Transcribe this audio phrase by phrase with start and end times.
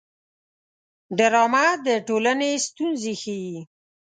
[1.17, 3.57] ډرامه د ټولنې ستونزې ښيي